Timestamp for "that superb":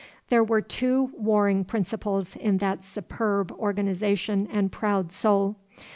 2.57-3.51